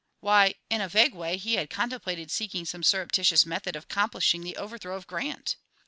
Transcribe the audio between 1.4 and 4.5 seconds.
had contemplated seeking some surreptitious method of accomplishing